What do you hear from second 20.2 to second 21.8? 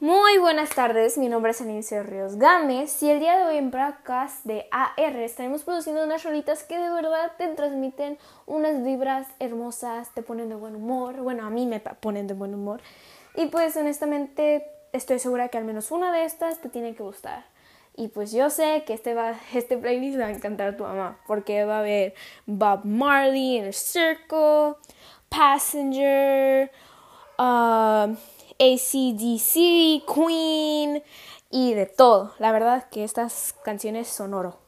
a encantar a tu mamá porque va a